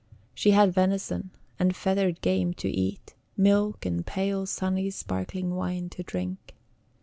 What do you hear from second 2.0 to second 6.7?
game to eat, milk and pale sunny sparkling wine to drink.